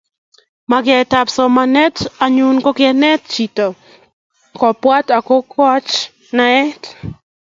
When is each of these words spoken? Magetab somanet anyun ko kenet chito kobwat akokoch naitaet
Magetab 0.71 1.27
somanet 1.35 1.95
anyun 2.23 2.57
ko 2.65 2.71
kenet 2.79 3.21
chito 3.33 3.67
kobwat 4.59 5.07
akokoch 5.17 5.91
naitaet 6.35 6.81